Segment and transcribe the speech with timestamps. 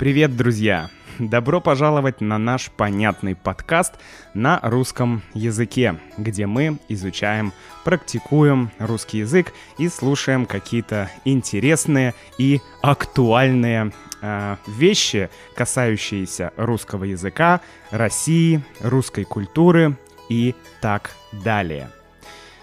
[0.00, 0.88] Привет, друзья!
[1.18, 3.96] Добро пожаловать на наш понятный подкаст
[4.32, 7.52] на русском языке, где мы изучаем,
[7.84, 13.92] практикуем русский язык и слушаем какие-то интересные и актуальные
[14.22, 19.98] э, вещи, касающиеся русского языка, России, русской культуры
[20.30, 21.10] и так
[21.44, 21.90] далее.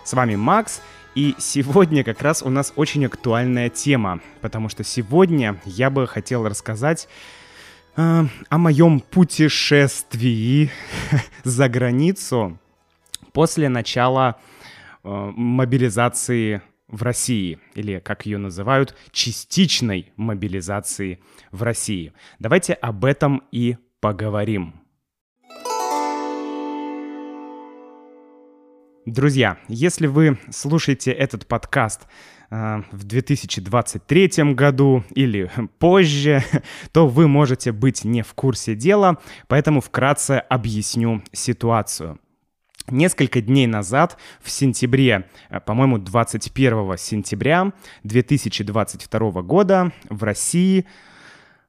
[0.03, 0.81] С вами Макс,
[1.17, 6.47] и сегодня как раз у нас очень актуальная тема, потому что сегодня я бы хотел
[6.47, 7.09] рассказать
[7.95, 10.69] э, о моем путешествии
[11.43, 12.59] за границу
[13.33, 14.35] после начала
[15.03, 21.19] э, мобилизации в России, или, как ее называют, частичной мобилизации
[21.51, 22.13] в России.
[22.37, 24.86] Давайте об этом и поговорим.
[29.07, 32.07] Друзья, если вы слушаете этот подкаст
[32.51, 35.49] э, в 2023 году или
[35.79, 36.43] позже,
[36.91, 42.19] то вы можете быть не в курсе дела, поэтому вкратце объясню ситуацию.
[42.89, 47.71] Несколько дней назад, в сентябре, э, по-моему, 21 сентября
[48.03, 50.85] 2022 года в России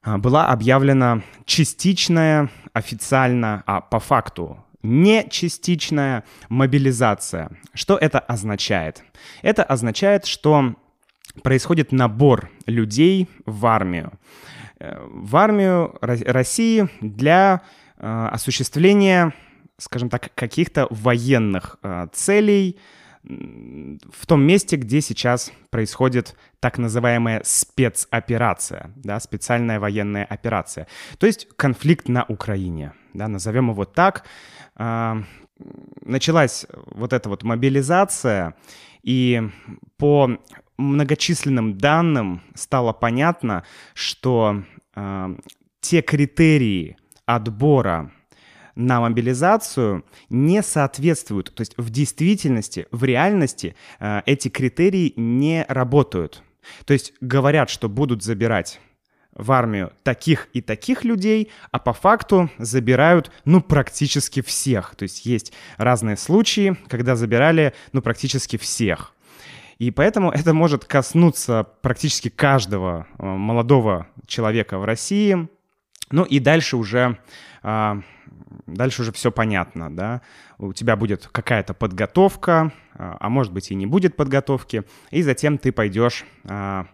[0.03, 7.51] э, была объявлена частичная официально, а по факту не частичная мобилизация.
[7.73, 9.03] Что это означает?
[9.41, 10.75] Это означает, что
[11.43, 14.13] происходит набор людей в армию.
[14.79, 17.61] В армию России для
[17.97, 19.33] э, осуществления,
[19.77, 22.77] скажем так, каких-то военных э, целей
[23.23, 30.87] в том месте, где сейчас происходит так называемая спецоперация, да, специальная военная операция.
[31.17, 34.25] То есть конфликт на Украине, да, назовем его так.
[34.79, 35.21] А,
[36.05, 38.55] началась вот эта вот мобилизация,
[39.03, 39.43] и
[39.97, 40.39] по
[40.77, 44.63] многочисленным данным стало понятно, что
[44.95, 45.35] э,
[45.81, 48.11] те критерии отбора
[48.75, 51.53] на мобилизацию не соответствуют.
[51.53, 56.43] То есть в действительности, в реальности э, эти критерии не работают.
[56.85, 58.79] То есть говорят, что будут забирать
[59.35, 64.95] в армию таких и таких людей, а по факту забирают, ну, практически всех.
[64.95, 69.13] То есть есть разные случаи, когда забирали, ну, практически всех.
[69.77, 75.47] И поэтому это может коснуться практически каждого э, молодого человека в России.
[76.11, 77.19] Ну и дальше уже,
[77.61, 78.01] а,
[78.65, 80.21] дальше уже все понятно, да.
[80.57, 85.59] У тебя будет какая-то подготовка, а, а может быть и не будет подготовки, и затем
[85.59, 86.87] ты пойдешь а,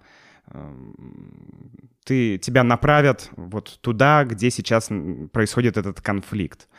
[2.05, 4.89] ты, тебя направят вот туда, где сейчас
[5.33, 6.69] происходит этот конфликт.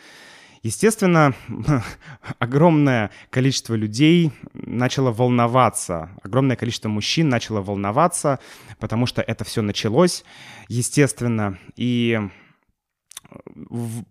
[0.63, 1.35] Естественно,
[2.39, 8.39] огромное количество людей начало волноваться, огромное количество мужчин начало волноваться,
[8.79, 10.25] потому что это все началось,
[10.69, 11.59] естественно.
[11.77, 12.21] И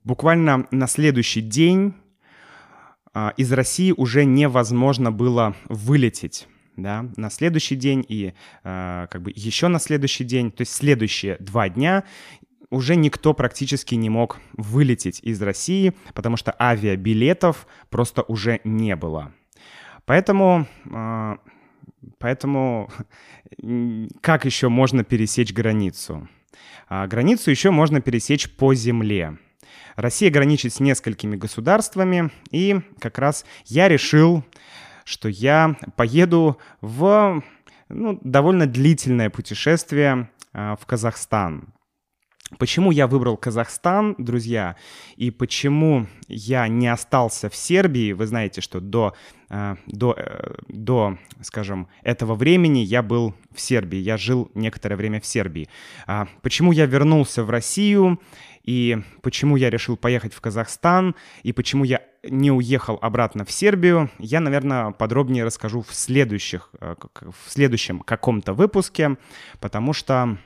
[0.03, 1.93] буквально на следующий день
[3.13, 6.47] а, из России уже невозможно было вылететь
[6.77, 11.37] да, на следующий день и э, как бы еще на следующий день, то есть следующие
[11.39, 12.03] два дня
[12.69, 19.33] уже никто практически не мог вылететь из России, потому что авиабилетов просто уже не было.
[20.05, 21.35] Поэтому, э,
[22.17, 22.89] поэтому
[24.21, 26.27] как еще можно пересечь границу?
[26.87, 29.37] А границу еще можно пересечь по земле.
[29.95, 34.43] Россия граничит с несколькими государствами, и как раз я решил
[35.05, 37.41] что я поеду в
[37.87, 41.73] ну, довольно длительное путешествие э, в Казахстан.
[42.59, 44.75] Почему я выбрал Казахстан, друзья,
[45.15, 48.13] и почему я не остался в Сербии?
[48.13, 49.15] Вы знаете, что до,
[49.49, 55.21] э, до, э, до, скажем, этого времени я был в Сербии, я жил некоторое время
[55.21, 55.69] в Сербии.
[56.07, 58.19] А почему я вернулся в Россию
[58.65, 64.09] и почему я решил поехать в Казахстан, и почему я не уехал обратно в Сербию,
[64.17, 69.17] я, наверное, подробнее расскажу в, следующих, э, в следующем каком-то выпуске,
[69.59, 70.37] потому что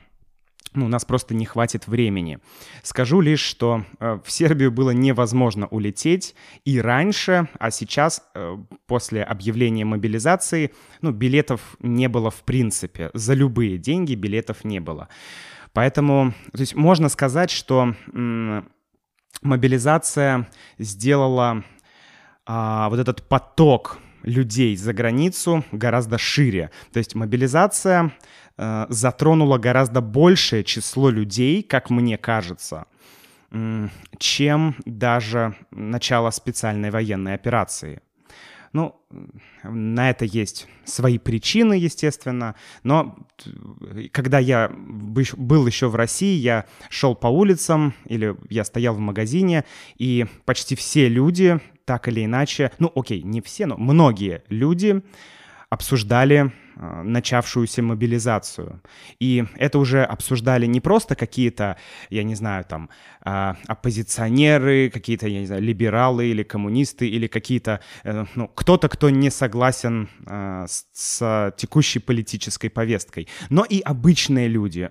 [0.74, 2.40] ну, у нас просто не хватит времени.
[2.84, 9.24] Скажу лишь, что э, в Сербию было невозможно улететь и раньше, а сейчас, э, после
[9.24, 13.10] объявления мобилизации, ну, билетов не было в принципе.
[13.14, 15.08] За любые деньги билетов не было.
[15.74, 17.94] Поэтому, то есть можно сказать, что
[19.42, 21.64] мобилизация сделала
[22.46, 26.72] а, вот этот поток людей за границу гораздо шире.
[26.92, 28.12] То есть мобилизация
[28.58, 32.86] а, затронула гораздо большее число людей, как мне кажется,
[34.18, 38.02] чем даже начало специальной военной операции.
[38.74, 38.96] Ну,
[39.64, 43.18] на это есть свои причины, естественно, но
[44.12, 49.66] когда я был еще в России, я шел по улицам или я стоял в магазине,
[49.98, 55.02] и почти все люди, так или иначе, ну окей, не все, но многие люди
[55.70, 56.52] обсуждали
[56.82, 58.82] Э, начавшуюся мобилизацию.
[59.20, 61.76] И это уже обсуждали не просто какие-то,
[62.10, 62.90] я не знаю, там,
[63.22, 69.10] а, оппозиционеры, какие-то, я не знаю, либералы или коммунисты, или какие-то, э, ну, кто-то, кто
[69.10, 74.90] не согласен э, с, с текущей политической повесткой, но и обычные люди.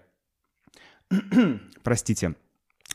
[1.83, 2.35] Простите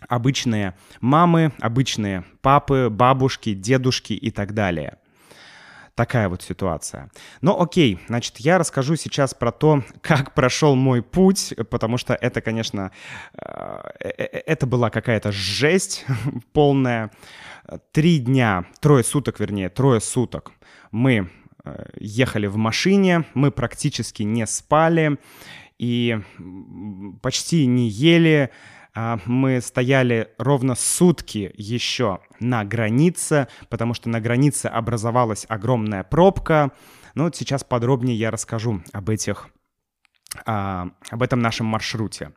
[0.07, 4.97] обычные мамы, обычные папы, бабушки, дедушки и так далее.
[5.95, 7.11] Такая вот ситуация.
[7.41, 12.41] Но окей, значит, я расскажу сейчас про то, как прошел мой путь, потому что это,
[12.41, 12.91] конечно,
[13.35, 16.05] э, э, э, это была какая-то жесть
[16.53, 17.11] полная.
[17.91, 20.51] Три дня, трое суток, вернее, трое суток
[20.91, 21.29] мы
[21.97, 25.17] ехали в машине, мы практически не спали
[25.79, 26.19] и
[27.21, 28.49] почти не ели,
[28.95, 36.71] мы стояли ровно сутки еще на границе, потому что на границе образовалась огромная пробка.
[37.15, 39.49] Ну вот сейчас подробнее я расскажу об этих,
[40.45, 42.33] а, об этом нашем маршруте.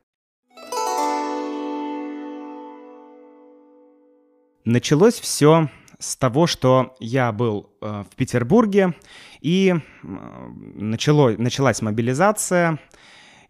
[4.64, 8.94] Началось все с того, что я был э, в Петербурге,
[9.40, 12.78] и э, начало, началась мобилизация,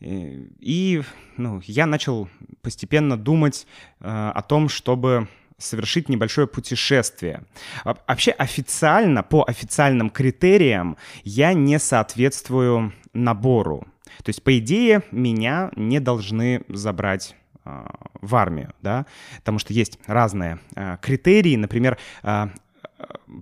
[0.01, 1.03] и
[1.37, 2.29] ну, я начал
[2.63, 3.67] постепенно думать
[4.01, 4.05] э,
[4.35, 5.29] о том, чтобы
[5.59, 7.45] совершить небольшое путешествие.
[7.85, 13.87] Вообще официально, по официальным критериям, я не соответствую набору.
[14.23, 17.35] То есть, по идее, меня не должны забрать
[17.65, 17.87] э,
[18.21, 19.07] в армию, да,
[19.39, 22.49] потому что есть разные э, критерии, например, э,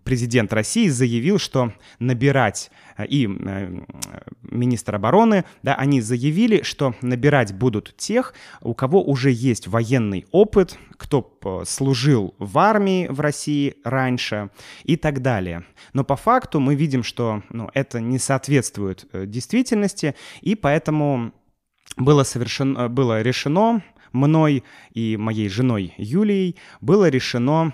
[0.05, 3.81] президент России заявил, что набирать э, и э,
[4.43, 10.79] министр обороны, да, они заявили, что набирать будут тех, у кого уже есть военный опыт,
[10.97, 14.51] кто служил в армии в России раньше
[14.85, 15.65] и так далее.
[15.93, 21.33] Но по факту мы видим, что ну, это не соответствует э, действительности, и поэтому
[21.97, 23.83] было, совершено, было решено
[24.13, 27.73] мной и моей женой Юлией, было решено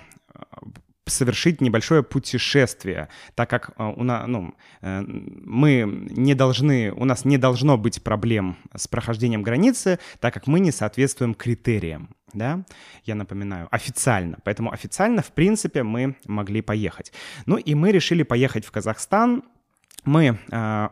[1.11, 7.25] совершить небольшое путешествие, так как э, у нас, ну, э, мы не должны, у нас
[7.25, 12.65] не должно быть проблем с прохождением границы, так как мы не соответствуем критериям, да,
[13.05, 14.39] я напоминаю, официально.
[14.45, 17.13] Поэтому официально, в принципе, мы могли поехать.
[17.47, 19.43] Ну и мы решили поехать в Казахстан,
[20.05, 20.89] мы э,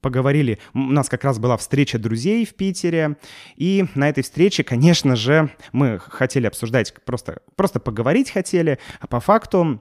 [0.00, 3.16] поговорили, у нас как раз была встреча друзей в Питере,
[3.56, 9.20] и на этой встрече, конечно же, мы хотели обсуждать, просто, просто поговорить хотели, а по
[9.20, 9.80] факту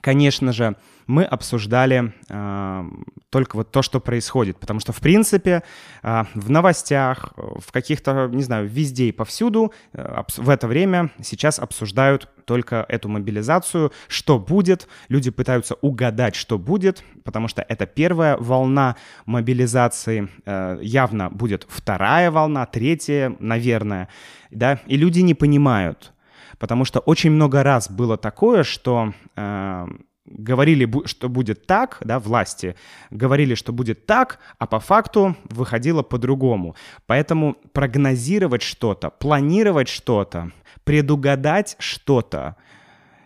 [0.00, 0.76] конечно же,
[1.06, 2.84] мы обсуждали э,
[3.30, 5.62] только вот то, что происходит, потому что, в принципе,
[6.02, 11.58] э, в новостях, в каких-то, не знаю, везде и повсюду э, в это время сейчас
[11.58, 14.88] обсуждают только эту мобилизацию, что будет.
[15.08, 22.30] Люди пытаются угадать, что будет, потому что это первая волна мобилизации, э, явно будет вторая
[22.30, 24.08] волна, третья, наверное,
[24.50, 26.13] да, и люди не понимают,
[26.58, 29.86] потому что очень много раз было такое, что э,
[30.26, 32.76] говорили, что будет так, да, власти
[33.10, 36.76] говорили, что будет так, а по факту выходило по-другому.
[37.06, 40.50] Поэтому прогнозировать что-то, планировать что-то,
[40.84, 42.56] предугадать что-то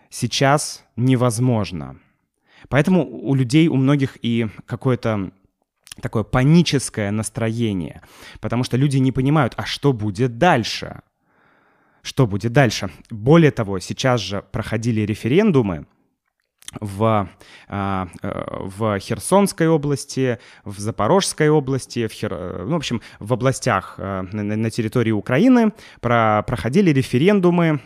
[0.09, 1.97] сейчас невозможно.
[2.67, 5.31] Поэтому у людей, у многих и какое-то
[6.01, 8.01] такое паническое настроение,
[8.41, 11.01] потому что люди не понимают, а что будет дальше?
[12.01, 12.89] Что будет дальше?
[13.09, 15.85] Более того, сейчас же проходили референдумы,
[16.79, 17.29] в,
[17.67, 22.65] а, э, в Херсонской области, в Запорожской области, в, Хер...
[22.65, 26.43] ну, в общем, в областях э, на территории Украины про...
[26.43, 27.81] проходили референдумы,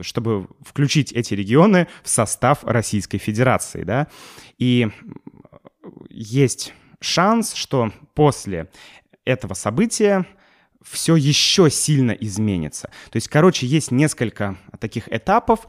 [0.00, 4.08] чтобы включить эти регионы в состав Российской Федерации, да,
[4.58, 4.90] и
[6.10, 8.68] есть шанс, что после
[9.24, 10.26] этого события
[10.88, 12.88] все еще сильно изменится.
[13.10, 15.66] То есть, короче, есть несколько таких этапов,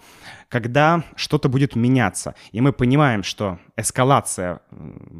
[0.49, 2.35] когда что-то будет меняться.
[2.51, 4.61] И мы понимаем, что эскалация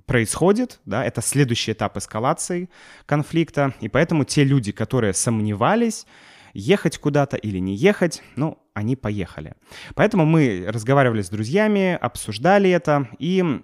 [0.05, 2.69] происходит, да, это следующий этап эскалации
[3.05, 3.73] конфликта.
[3.81, 6.05] И поэтому те люди, которые сомневались,
[6.53, 9.53] ехать куда-то или не ехать, ну, они поехали.
[9.95, 13.61] Поэтому мы разговаривали с друзьями, обсуждали это, и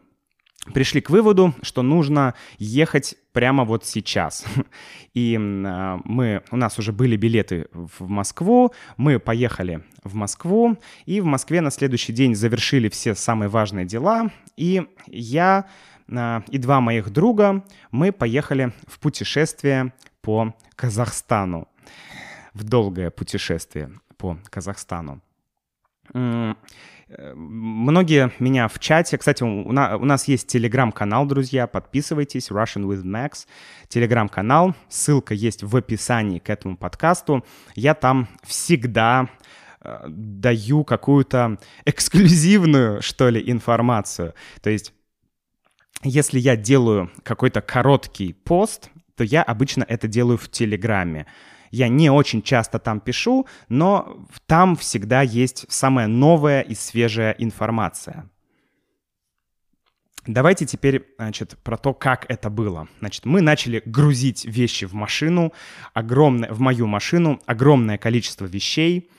[0.73, 4.45] пришли к выводу, что нужно ехать прямо вот сейчас.
[5.13, 11.21] И а, мы, у нас уже были билеты в Москву, мы поехали в Москву, и
[11.21, 15.65] в Москве на следующий день завершили все самые важные дела, и я
[16.07, 21.67] и два моих друга, мы поехали в путешествие по Казахстану,
[22.53, 25.21] в долгое путешествие по Казахстану.
[27.35, 33.45] Многие меня в чате, кстати, у, нас есть телеграм-канал, друзья, подписывайтесь, Russian with Max,
[33.87, 37.45] телеграм-канал, ссылка есть в описании к этому подкасту.
[37.75, 39.29] Я там всегда
[39.81, 44.33] э, даю какую-то эксклюзивную, что ли, информацию.
[44.61, 44.93] То есть,
[46.03, 51.27] если я делаю какой-то короткий пост, то я обычно это делаю в Телеграме.
[51.73, 58.29] Я не очень часто там пишу, но там всегда есть самая новая и свежая информация.
[60.27, 62.87] Давайте теперь, значит, про то, как это было.
[62.99, 65.51] Значит, мы начали грузить вещи в машину,
[65.95, 69.09] огромное, в мою машину, огромное количество вещей.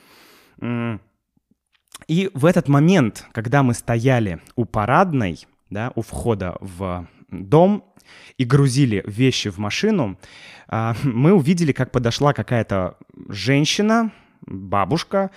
[2.07, 7.85] И в этот момент, когда мы стояли у парадной, да, у входа в дом
[8.39, 10.19] и грузили вещи в машину,
[10.69, 14.13] а, мы увидели, как подошла какая-то женщина,
[14.47, 15.31] бабушка,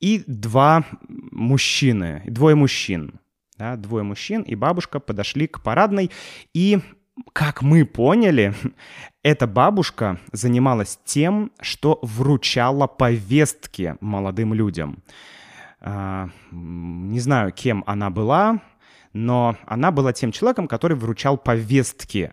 [0.00, 0.84] и два
[1.30, 3.20] мужчины, двое мужчин.
[3.58, 6.10] Да, двое мужчин и бабушка подошли к парадной,
[6.52, 6.80] и,
[7.32, 8.54] как мы поняли,
[9.22, 15.02] эта бабушка занималась тем, что вручала повестки молодым людям.
[15.80, 18.60] А, не знаю, кем она была,
[19.12, 22.32] но она была тем человеком, который вручал повестки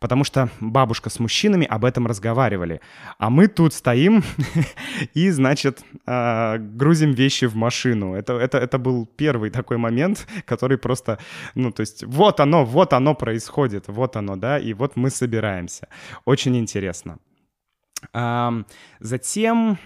[0.00, 2.80] потому что бабушка с мужчинами об этом разговаривали.
[3.18, 4.22] А мы тут стоим
[5.14, 8.14] и, значит, а, грузим вещи в машину.
[8.14, 11.18] Это, это, это был первый такой момент, который просто,
[11.54, 15.88] ну, то есть вот оно, вот оно происходит, вот оно, да, и вот мы собираемся.
[16.26, 17.18] Очень интересно.
[19.00, 19.78] Затем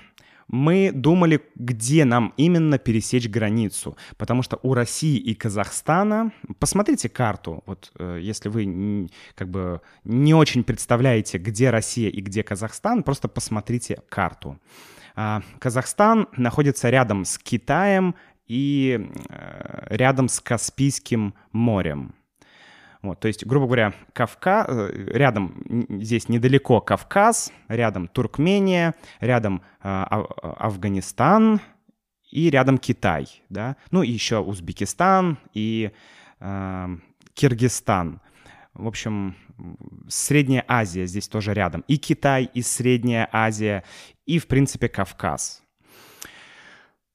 [0.49, 7.63] мы думали, где нам именно пересечь границу, потому что у России и Казахстана, посмотрите карту,
[7.67, 13.29] вот э, если вы как бы не очень представляете, где Россия и где Казахстан, просто
[13.29, 14.59] посмотрите карту.
[15.15, 18.15] А, Казахстан находится рядом с Китаем
[18.47, 22.15] и э, рядом с Каспийским морем.
[23.03, 25.63] Вот, то есть, грубо говоря, Кавказ, э, рядом
[26.01, 31.61] здесь недалеко Кавказ, рядом Туркмения, рядом э, Афганистан
[32.31, 35.93] и рядом Китай, да, ну и еще Узбекистан и
[36.41, 36.97] э,
[37.35, 38.21] Киргизстан.
[38.75, 39.37] В общем,
[40.09, 41.85] Средняя Азия здесь тоже рядом.
[41.89, 43.83] И Китай, и Средняя Азия,
[44.25, 45.63] и, в принципе, Кавказ.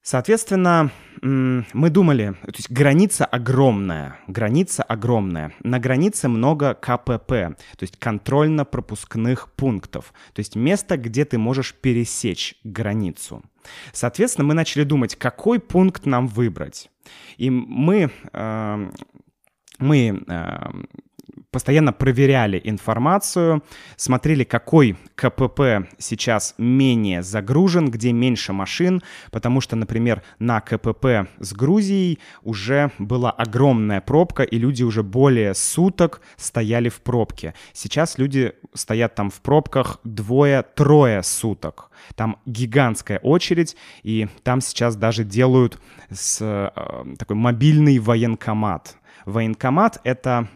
[0.04, 0.90] Соответственно,
[1.22, 5.54] мы думали, то есть граница огромная, граница огромная.
[5.62, 12.56] На границе много КПП, то есть контрольно-пропускных пунктов, то есть место, где ты можешь пересечь
[12.64, 13.42] границу.
[13.94, 16.90] Соответственно, мы начали думать, какой пункт нам выбрать.
[17.38, 18.90] И мы, э,
[19.78, 20.70] мы э,
[21.50, 23.62] постоянно проверяли информацию,
[23.96, 31.52] смотрели, какой КПП сейчас менее загружен, где меньше машин, потому что, например, на КПП с
[31.52, 37.54] Грузией уже была огромная пробка, и люди уже более суток стояли в пробке.
[37.72, 41.90] Сейчас люди стоят там в пробках двое-трое суток.
[42.16, 48.96] Там гигантская очередь, и там сейчас даже делают с, э, такой мобильный военкомат.
[49.24, 50.48] Военкомат— это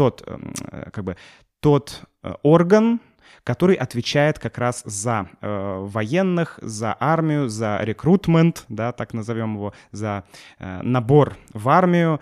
[0.00, 1.16] тот, эм, э, как бы,
[1.60, 3.00] тот э, орган,
[3.44, 9.74] который отвечает как раз за э, военных, за армию, за рекрутмент, да, так назовем его,
[9.92, 10.24] за
[10.58, 12.18] э, набор в армию.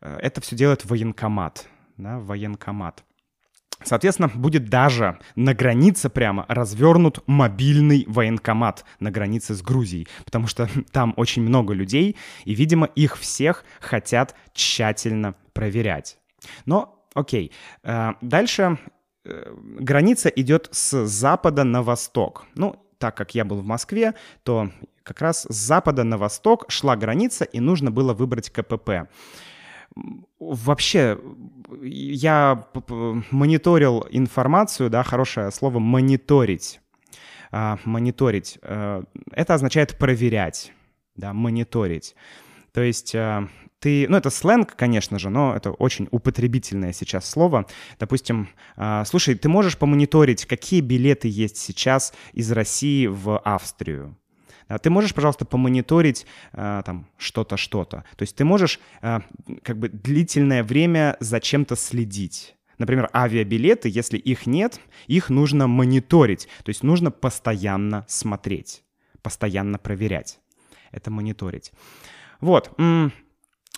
[0.00, 1.66] Э, это все делает военкомат,
[1.96, 3.02] да, военкомат.
[3.82, 10.68] Соответственно, будет даже на границе прямо развернут мобильный военкомат на границе с Грузией, потому что
[10.92, 16.18] там очень много людей, и, видимо, их всех хотят тщательно проверять.
[16.66, 17.50] Но Окей.
[17.82, 18.78] Э, дальше
[19.24, 22.44] э, граница идет с запада на восток.
[22.54, 24.70] Ну, так как я был в Москве, то
[25.02, 29.08] как раз с запада на восток шла граница, и нужно было выбрать КПП.
[30.38, 31.18] Вообще,
[31.82, 32.66] я
[33.30, 36.80] мониторил информацию, да, хорошее слово «мониторить».
[37.50, 38.58] А, мониторить.
[38.60, 40.72] Э, это означает проверять,
[41.14, 42.14] да, мониторить.
[42.72, 43.16] То есть
[43.78, 47.66] ты, ну это сленг, конечно же, но это очень употребительное сейчас слово.
[47.98, 54.16] Допустим, э, слушай, ты можешь помониторить, какие билеты есть сейчас из России в Австрию?
[54.82, 58.04] Ты можешь, пожалуйста, помониторить э, там что-то, что-то.
[58.16, 59.20] То есть ты можешь э,
[59.62, 62.56] как бы длительное время за чем-то следить.
[62.78, 66.48] Например, авиабилеты, если их нет, их нужно мониторить.
[66.64, 68.82] То есть нужно постоянно смотреть,
[69.22, 70.40] постоянно проверять.
[70.90, 71.72] Это мониторить.
[72.40, 72.76] Вот.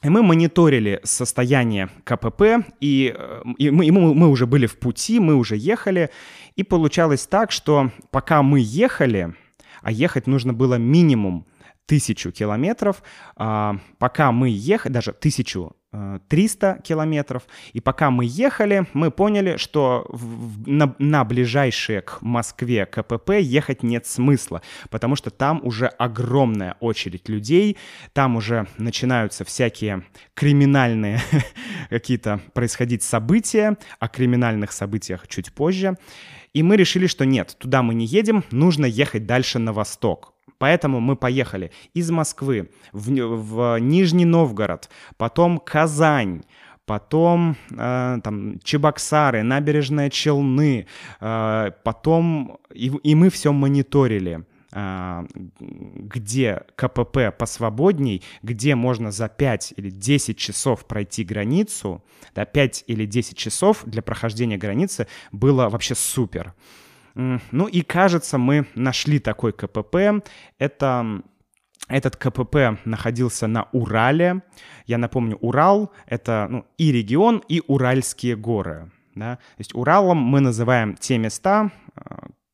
[0.02, 4.78] И мы мониторили состояние КПП, и, э, и, мы, и мы, мы уже были в
[4.78, 6.10] пути, мы уже ехали,
[6.54, 9.34] и получалось так, что пока мы ехали,
[9.82, 11.46] а ехать нужно было минимум
[11.88, 13.02] тысячу километров,
[13.34, 15.72] а, пока мы ехали, даже тысячу
[16.28, 17.44] 300 э, километров.
[17.72, 23.82] И пока мы ехали, мы поняли, что в, на, на ближайшие к Москве КПП ехать
[23.82, 27.78] нет смысла, потому что там уже огромная очередь людей,
[28.12, 30.04] там уже начинаются всякие
[30.34, 31.20] криминальные
[31.88, 35.96] какие-то происходить события, о криминальных событиях чуть позже.
[36.52, 40.34] И мы решили, что нет, туда мы не едем, нужно ехать дальше на восток.
[40.58, 46.42] Поэтому мы поехали из Москвы в, в Нижний Новгород, потом Казань,
[46.84, 50.86] потом э, там Чебоксары, набережные Челны,
[51.20, 55.26] э, потом и, и мы все мониторили э,
[55.60, 62.02] где КПП посвободней, где можно за 5 или 10 часов пройти границу,
[62.34, 66.54] да, 5 или 10 часов для прохождения границы было вообще супер.
[67.18, 70.22] Ну и кажется, мы нашли такой КПП.
[70.58, 71.22] Это
[71.88, 74.42] этот КПП находился на Урале.
[74.86, 78.90] Я напомню, Урал— это ну, и регион, и Уральские горы.
[79.14, 79.36] Да?
[79.36, 82.00] То есть Уралом мы называем те места, э,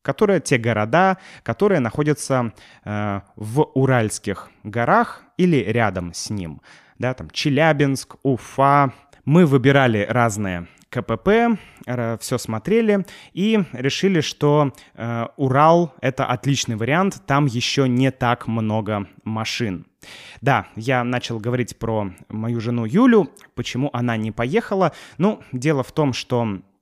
[0.01, 2.53] которые, те города, которые находятся
[2.85, 6.61] э, в Уральских горах или рядом с ним.
[6.97, 8.93] Да, там Челябинск, Уфа.
[9.25, 11.59] Мы выбирали разные КПП,
[12.19, 19.07] все смотрели и решили, что э, Урал— это отличный вариант, там еще не так много
[19.23, 19.85] машин.
[20.41, 24.93] Да, я начал говорить про мою жену Юлю, почему она не поехала.
[25.17, 26.74] Ну, дело в том, что э,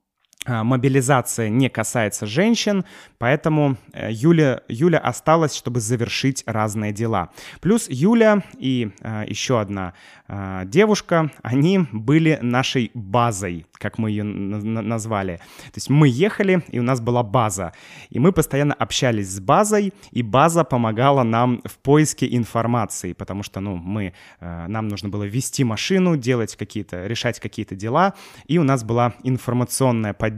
[0.46, 2.84] мобилизация не касается женщин,
[3.18, 7.30] поэтому э, Юля, Юля осталась, чтобы завершить разные дела.
[7.60, 9.94] Плюс Юля и э, еще одна
[10.28, 15.36] э, девушка, они были нашей базой как мы ее назвали.
[15.66, 17.74] То есть мы ехали, и у нас была база.
[18.08, 23.60] И мы постоянно общались с базой, и база помогала нам в поиске информации, потому что,
[23.60, 28.14] ну, мы, э, нам нужно было вести машину, делать какие-то, решать какие-то дела,
[28.46, 30.33] и у нас была информационная поддержка.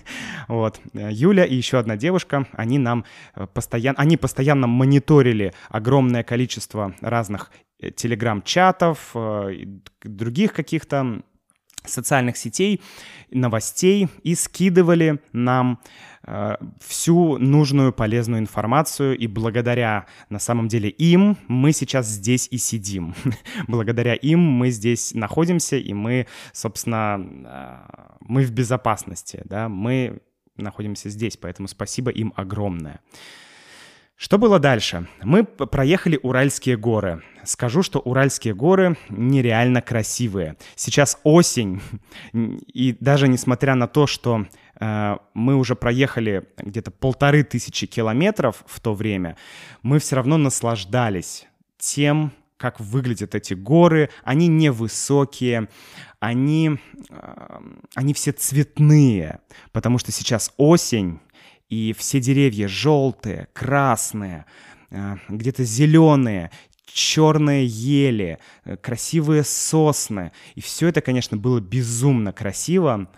[0.48, 0.80] вот.
[0.92, 7.50] Юля и еще одна девушка, они нам э, постоянно, они постоянно мониторили огромное количество разных
[7.80, 9.14] э, телеграм-чатов,
[10.02, 11.22] других каких-то
[11.84, 12.80] социальных сетей,
[13.30, 16.07] новостей и скидывали нам э,
[16.80, 23.14] всю нужную полезную информацию, и благодаря, на самом деле, им мы сейчас здесь и сидим.
[23.68, 30.20] благодаря им мы здесь находимся, и мы, собственно, э, мы в безопасности, да, мы
[30.56, 33.00] находимся здесь, поэтому спасибо им огромное.
[34.18, 35.06] Что было дальше?
[35.22, 37.22] Мы проехали Уральские горы.
[37.44, 40.56] Скажу, что Уральские горы нереально красивые.
[40.74, 41.80] Сейчас осень,
[42.32, 44.46] и даже несмотря на то, что
[44.80, 49.36] э, мы уже проехали где-то полторы тысячи километров в то время,
[49.82, 51.46] мы все равно наслаждались
[51.78, 54.10] тем, как выглядят эти горы.
[54.24, 55.68] Они невысокие,
[56.18, 57.60] они, э,
[57.94, 59.38] они все цветные,
[59.70, 61.20] потому что сейчас осень,
[61.68, 64.46] и все деревья желтые, красные,
[64.90, 66.50] э, где-то зеленые,
[66.86, 70.32] черные ели, э, красивые сосны.
[70.54, 73.08] И все это, конечно, было безумно красиво.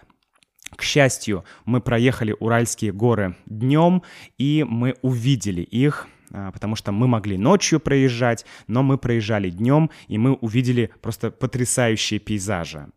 [0.75, 4.03] К счастью, мы проехали Уральские горы днем,
[4.39, 9.91] и мы увидели их, э, потому что мы могли ночью проезжать, но мы проезжали днем,
[10.09, 12.89] и мы увидели просто потрясающие пейзажи.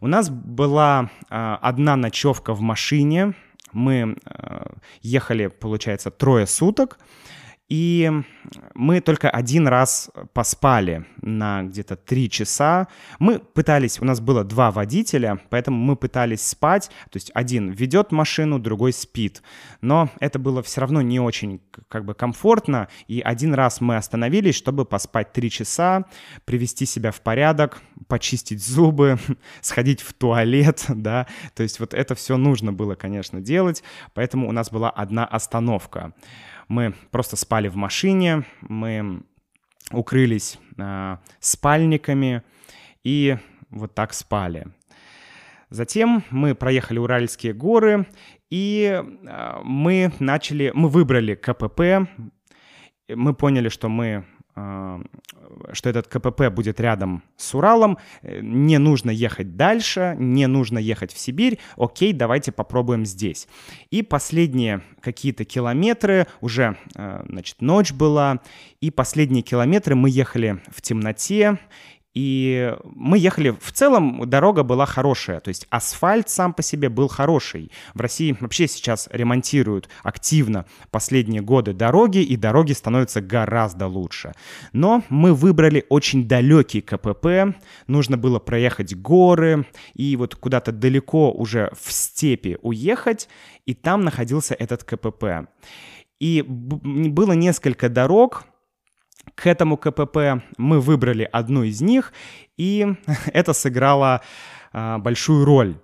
[0.00, 3.34] У нас была одна ночевка в машине,
[3.72, 4.64] мы э,
[5.02, 6.98] ехали, получается, трое суток,
[7.68, 8.10] и
[8.74, 12.88] мы только один раз поспали на где-то три часа.
[13.18, 16.88] Мы пытались, у нас было два водителя, поэтому мы пытались спать.
[17.10, 19.42] То есть один ведет машину, другой спит.
[19.82, 22.88] Но это было все равно не очень как бы комфортно.
[23.06, 26.06] И один раз мы остановились, чтобы поспать три часа,
[26.46, 29.18] привести себя в порядок, почистить зубы,
[29.60, 31.26] сходить в туалет, да.
[31.54, 33.82] То есть вот это все нужно было, конечно, делать.
[34.14, 36.14] Поэтому у нас была одна остановка.
[36.68, 39.22] Мы просто спали в машине, мы
[39.90, 42.42] укрылись э, спальниками
[43.04, 43.36] и
[43.70, 44.66] вот так спали.
[45.70, 48.06] Затем мы проехали Уральские горы,
[48.50, 52.08] и э, мы начали, мы выбрали КПП,
[53.08, 54.26] мы поняли, что мы
[55.72, 61.12] что этот КПП будет рядом с Уралом, э, не нужно ехать дальше, не нужно ехать
[61.12, 63.48] в Сибирь, окей, давайте попробуем здесь.
[63.90, 68.40] И последние какие-то километры, уже, э, значит, ночь была,
[68.80, 71.58] и последние километры мы ехали в темноте,
[72.18, 77.06] И мы ехали, в целом дорога была хорошая, то есть асфальт сам по себе был
[77.06, 77.70] хороший.
[77.94, 84.32] В России вообще сейчас ремонтируют активно последние годы дороги, и дороги становятся гораздо лучше.
[84.72, 91.70] Но мы выбрали очень далекий КПП, нужно было проехать горы и вот куда-то далеко уже
[91.80, 93.28] в степи уехать,
[93.64, 95.46] и там находился этот КПП.
[96.18, 98.44] И было несколько дорог,
[99.38, 100.42] к этому КПП.
[100.56, 102.12] Мы выбрали одну из них,
[102.56, 102.86] и
[103.32, 104.20] это сыграло
[104.72, 105.76] а, большую роль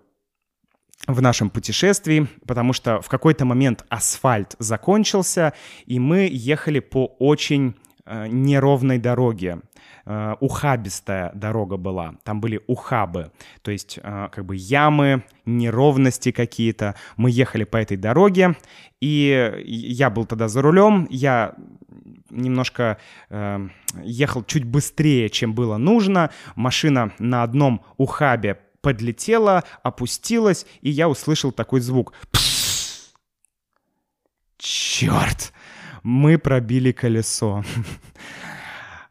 [1.07, 5.53] в нашем путешествии, потому что в какой-то момент асфальт закончился,
[5.87, 9.61] и мы ехали по очень неровной дороге.
[10.07, 12.17] Э, ухабистая дорога была.
[12.25, 16.95] Там были ухабы, то есть э, как бы ямы, неровности какие-то.
[17.17, 18.57] Мы ехали по этой дороге,
[19.01, 21.07] и я был тогда за рулем.
[21.09, 21.55] Я
[22.29, 22.99] немножко
[23.31, 23.69] э,
[24.03, 26.31] ехал чуть быстрее, чем было нужно.
[26.55, 32.13] Машина на одном ухабе подлетела, опустилась, и я услышал такой звук.
[34.59, 35.55] Черт!
[36.05, 37.65] Мы пробили колесо.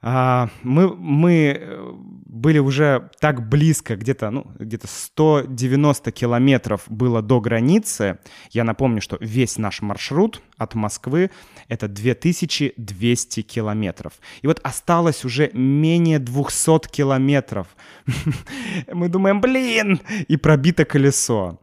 [0.05, 1.91] А, мы, мы э,
[2.25, 8.19] были уже так близко, где-то ну, где 190 километров было до границы.
[8.51, 11.31] Я напомню, что весь наш маршрут от Москвы—
[11.69, 14.13] это 2200 километров.
[14.41, 17.67] И вот осталось уже менее 200 километров.
[18.91, 21.62] Мы думаем, блин, и пробито колесо.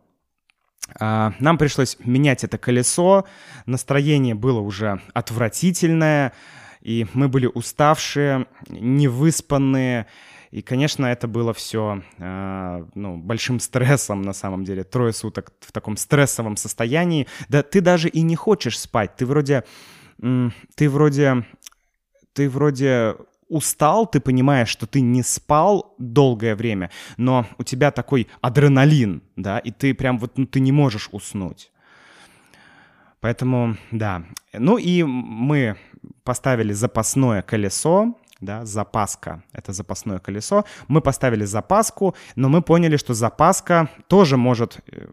[0.98, 3.24] А, нам пришлось менять это колесо,
[3.66, 6.32] настроение было уже отвратительное,
[6.80, 10.06] и мы были уставшие, невыспанные,
[10.50, 14.82] и, конечно, это было все а, ну, большим стрессом на самом деле.
[14.82, 17.28] Трое суток в таком стрессовом состоянии.
[17.48, 19.16] Да ты даже и не хочешь спать.
[19.16, 19.64] Ты вроде...
[20.18, 21.46] Ты вроде...
[22.32, 23.16] Ты вроде
[23.50, 29.58] устал, ты понимаешь, что ты не спал долгое время, но у тебя такой адреналин, да,
[29.58, 31.70] и ты прям вот, ну, ты не можешь уснуть.
[33.20, 34.22] Поэтому, да.
[34.54, 35.76] Ну и мы
[36.24, 40.64] поставили запасное колесо, да, запаска, это запасное колесо.
[40.88, 45.08] Мы поставили запаску, но мы поняли, что запаска тоже может э,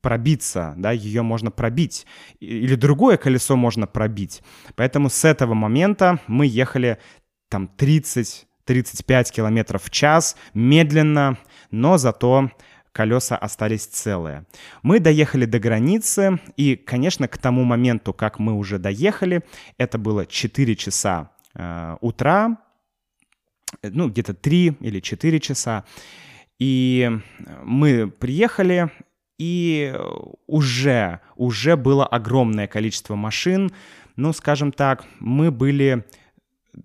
[0.00, 2.06] пробиться, да, ее можно пробить,
[2.40, 4.42] или другое колесо можно пробить.
[4.76, 6.98] Поэтому с этого момента мы ехали
[7.50, 11.38] там 30 35 километров в час, медленно,
[11.72, 12.52] но зато
[12.92, 14.46] колеса остались целые.
[14.84, 19.42] Мы доехали до границы, и, конечно, к тому моменту, как мы уже доехали,
[19.76, 22.58] это было 4 часа э, утра,
[23.82, 25.84] ну, где-то 3 или 4 часа,
[26.60, 27.10] и
[27.64, 28.92] мы приехали,
[29.36, 29.94] и
[30.46, 33.72] уже, уже было огромное количество машин,
[34.14, 36.04] ну, скажем так, мы были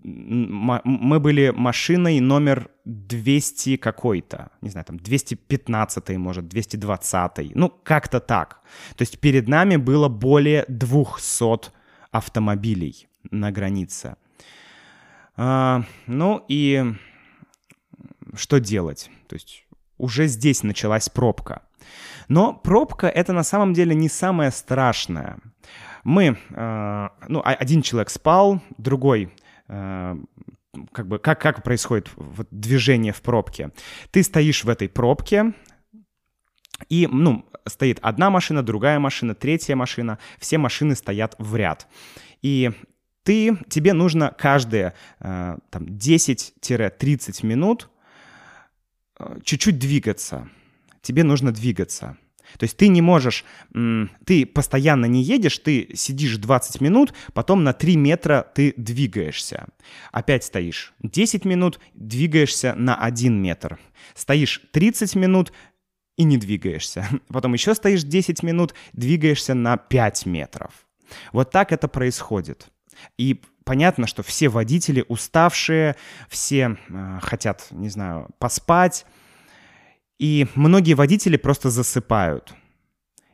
[0.02, 8.60] мы были машиной номер 200 какой-то, не знаю, там 215 может, 220, ну как-то так.
[8.96, 11.70] То есть перед нами было более 200
[12.10, 14.16] автомобилей на границе.
[15.36, 16.94] А, ну и
[18.34, 19.10] что делать?
[19.28, 19.66] То есть
[19.98, 21.62] уже здесь началась пробка.
[22.28, 25.38] Но пробка это на самом деле не самое страшное.
[26.02, 29.32] Мы, э, ну, один человек спал, другой
[29.66, 33.70] как бы как, как происходит вот движение в пробке.
[34.10, 35.54] Ты стоишь в этой пробке,
[36.88, 41.88] и, ну, стоит одна машина, другая машина, третья машина, все машины стоят в ряд.
[42.42, 42.70] И
[43.22, 47.90] ты, тебе нужно каждые э, там 10-30 минут
[49.18, 50.48] э, чуть-чуть двигаться.
[51.00, 52.16] Тебе нужно двигаться.
[52.58, 53.44] То есть ты не можешь,
[54.24, 59.66] ты постоянно не едешь, ты сидишь 20 минут, потом на 3 метра ты двигаешься.
[60.12, 63.78] Опять стоишь 10 минут, двигаешься на 1 метр.
[64.14, 65.52] Стоишь 30 минут,
[66.16, 67.06] и не двигаешься.
[67.28, 70.70] Потом еще стоишь 10 минут, двигаешься на 5 метров.
[71.32, 72.68] Вот так это происходит.
[73.18, 75.96] И понятно, что все водители уставшие,
[76.28, 79.04] все э, хотят, не знаю, поспать,
[80.18, 82.54] и многие водители просто засыпают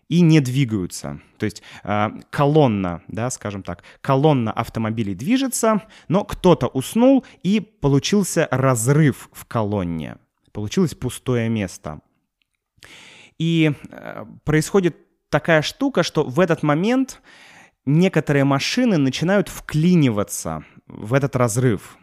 [0.08, 1.20] и не двигаются.
[1.38, 8.46] То есть э, колонна, да, скажем так, колонна автомобилей движется, но кто-то уснул и получился
[8.50, 10.16] разрыв в колонне.
[10.52, 12.00] Получилось пустое место.
[13.38, 14.96] И э, происходит
[15.30, 17.22] такая штука, что в этот момент
[17.86, 21.96] некоторые машины начинают вклиниваться в этот разрыв.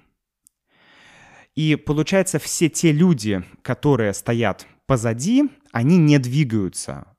[1.60, 5.44] И получается, все те люди, которые стоят позади,
[5.74, 7.18] они не двигаются.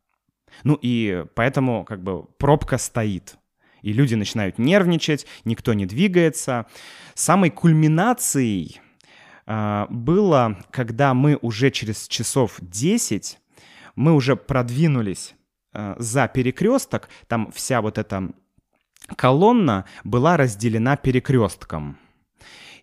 [0.64, 3.36] Ну и поэтому как бы пробка стоит.
[3.82, 6.64] И люди начинают нервничать, никто не двигается.
[7.12, 8.80] Самой кульминацией
[9.46, 13.38] э, было, когда мы уже через часов 10,
[13.94, 15.34] мы уже продвинулись
[15.74, 18.30] э, за перекресток, там вся вот эта
[19.16, 21.98] колонна была разделена перекрестком.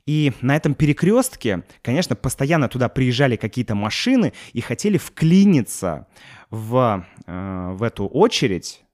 [0.07, 6.07] И на этом перекрестке, конечно, постоянно туда приезжали какие-то машины и хотели вклиниться
[6.49, 8.85] в, э, в эту очередь,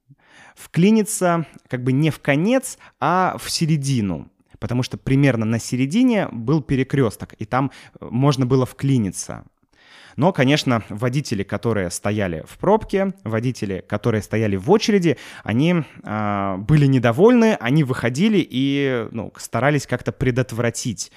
[0.56, 4.28] вклиниться как бы не в конец, а в середину.
[4.60, 9.46] Потому что примерно на середине был перекресток, и там э, можно было вклиниться.
[10.16, 16.86] Но, конечно, водители, которые стояли в пробке, водители, которые стояли в очереди, они э, были
[16.86, 21.12] недовольны, они выходили и ну, старались как-то предотвратить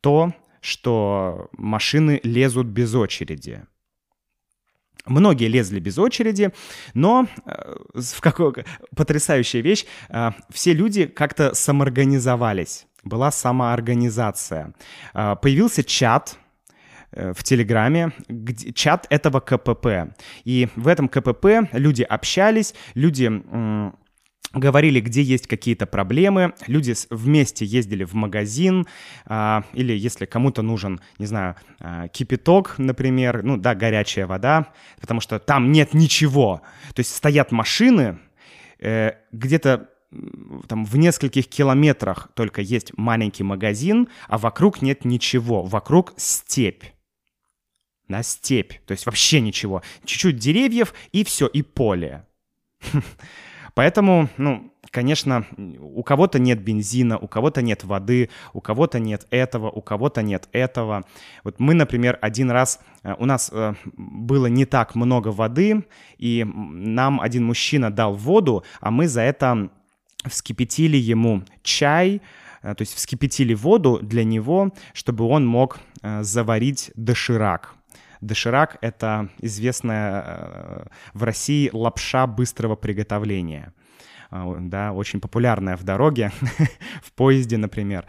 [0.00, 3.62] то, что машины лезут без очереди.
[5.06, 6.52] Многие лезли без очереди,
[6.92, 8.64] но э, в какую
[8.96, 12.86] потрясающая вещь, э, все люди как-то самоорганизовались.
[13.04, 14.74] Была самоорганизация.
[15.14, 16.36] Э, появился чат,
[17.12, 20.14] в Телеграме, где, чат этого КПП.
[20.44, 23.30] И в этом КПП люди общались, люди
[24.58, 28.86] говорили, где есть какие-то проблемы, люди вместе ездили в магазин,
[29.26, 35.20] а, или если кому-то нужен, не знаю, а, кипяток, например, ну да, горячая вода, потому
[35.20, 36.62] что там нет ничего.
[36.94, 38.18] То есть стоят машины,
[38.78, 39.90] э, где-то
[40.68, 46.84] там в нескольких километрах только есть маленький магазин, а вокруг нет ничего, вокруг степь
[48.08, 49.82] на степь, то есть вообще ничего.
[50.04, 52.24] Чуть-чуть деревьев и все, и поле.
[53.74, 55.44] Поэтому, ну, конечно,
[55.78, 60.48] у кого-то нет бензина, у кого-то нет воды, у кого-то нет этого, у кого-то нет
[60.52, 61.04] этого.
[61.44, 65.84] Вот мы, например, один раз, э, у нас э, было не так много воды,
[66.16, 69.68] и нам один мужчина дал воду, а мы за это
[70.26, 72.22] вскипятили ему чай,
[72.62, 77.75] э, то есть вскипятили воду для него, чтобы он мог заварить доширак.
[78.20, 83.72] Доширак— это известная э, в России лапша быстрого приготовления.
[84.30, 86.32] А, да, очень популярная в дороге,
[87.02, 88.06] в поезде, например.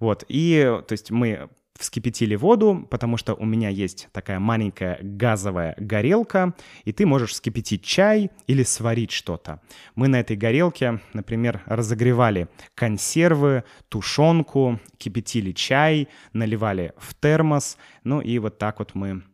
[0.00, 5.74] Вот, и, то есть мы вскипятили воду, потому что у меня есть такая маленькая газовая
[5.76, 9.60] горелка, и ты можешь вскипятить чай или сварить что-то.
[9.96, 18.38] Мы на этой горелке, например, разогревали консервы, тушенку, кипятили чай, наливали в термос, ну и
[18.38, 19.24] вот так вот мы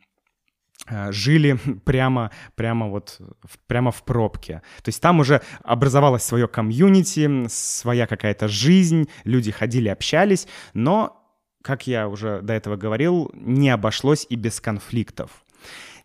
[1.10, 3.20] жили прямо, прямо вот
[3.66, 4.62] прямо в пробке.
[4.82, 11.22] То есть там уже образовалось свое комьюнити, своя какая-то жизнь, люди ходили, общались, но,
[11.62, 15.44] как я уже до этого говорил, не обошлось и без конфликтов.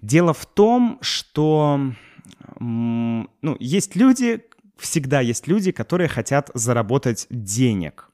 [0.02, 1.80] Дело в том, что
[2.60, 4.44] ну, есть люди,
[4.78, 8.10] всегда есть люди, которые хотят заработать денег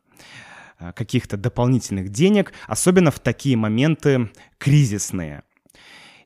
[0.79, 5.43] э, каких-то дополнительных денег, особенно в такие моменты кризисные–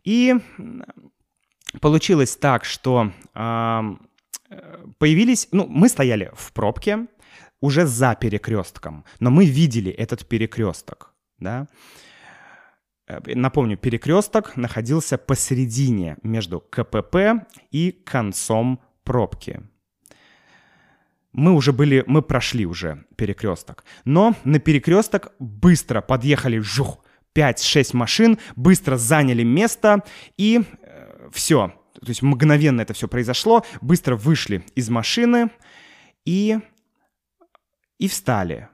[0.05, 0.35] и
[1.81, 3.11] получилось так, что
[4.99, 7.07] появились, ну, мы стояли в пробке
[7.61, 11.67] уже за перекрестком, но мы видели этот перекресток, да.
[13.07, 19.61] Э, напомню, перекресток находился посередине между КПП и концом пробки.
[21.31, 23.83] Мы уже были, мы прошли уже перекресток.
[24.05, 27.03] Но на перекресток быстро подъехали, жух,
[27.35, 30.03] 5-6 машин, быстро заняли место
[30.37, 31.73] и э, все.
[31.93, 35.49] То есть мгновенно это все произошло, быстро вышли из машины
[36.23, 36.59] и,
[37.99, 38.69] и встали.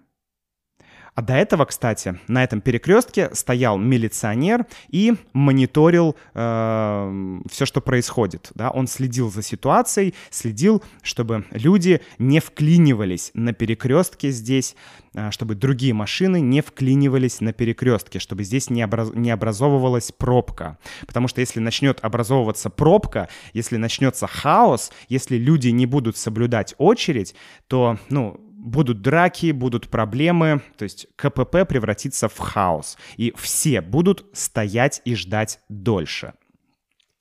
[1.22, 8.50] А до этого, кстати, на этом перекрестке стоял милиционер и мониторил э, все, что происходит.
[8.56, 8.72] Да?
[8.72, 14.76] Он следил за ситуацией, следил, чтобы люди не вклинивались на перекрестке здесь,
[15.14, 19.12] э, чтобы другие машины не вклинивались на перекрестке, чтобы здесь не, образ...
[19.14, 20.80] не образовывалась пробка.
[21.06, 27.36] Потому что если начнет образовываться пробка, если начнется хаос, если люди не будут соблюдать очередь,
[27.68, 34.26] то, ну, будут драки, будут проблемы, то есть КПП превратится в хаос, и все будут
[34.34, 36.34] стоять и ждать дольше.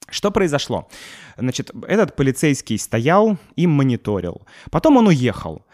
[0.09, 0.89] Что произошло?
[1.37, 4.47] Значит, этот полицейский стоял и мониторил.
[4.71, 5.65] Потом он уехал.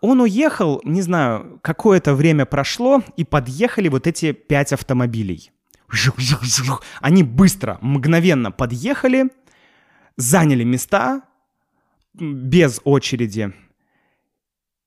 [0.00, 5.50] Он уехал, не знаю, какое-то время прошло, и подъехали вот эти пять автомобилей.
[7.00, 9.30] Они быстро, мгновенно подъехали,
[10.16, 11.22] заняли места
[12.14, 13.52] без очереди,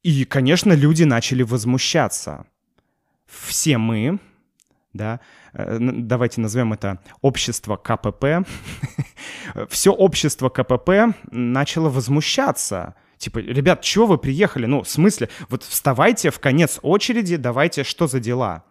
[0.03, 2.45] и, конечно, люди начали возмущаться.
[3.27, 4.19] Все мы,
[4.93, 5.19] да,
[5.53, 8.47] э, давайте назовем это общество КПП,
[9.69, 12.95] все общество КПП начало возмущаться.
[13.17, 14.65] Типа, ребят, чего вы приехали?
[14.65, 18.63] Ну, в смысле, вот вставайте в конец очереди, давайте, что за дела?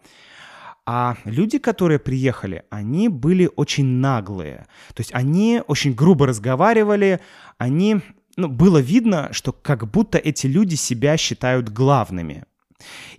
[0.87, 4.67] А люди, которые приехали, они были очень наглые.
[4.95, 7.21] То есть они очень грубо разговаривали,
[7.59, 8.01] они...
[8.41, 12.45] Ну, было видно, что как будто эти люди себя считают главными.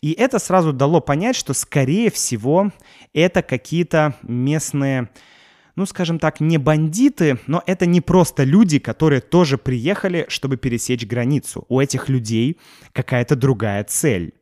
[0.01, 2.71] И это сразу дало понять, что, скорее всего,
[3.13, 5.09] это какие-то местные
[5.75, 11.05] ну, скажем так, не бандиты, но это не просто люди, которые тоже приехали, чтобы пересечь
[11.05, 11.65] границу.
[11.69, 12.57] У этих людей
[12.91, 14.33] какая-то другая цель.